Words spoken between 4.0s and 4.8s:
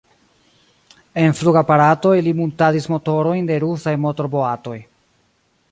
motorboatoj.